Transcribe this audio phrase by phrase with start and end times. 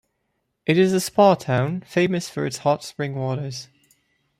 [0.65, 3.67] It is a spa town, famous for its hot spring waters.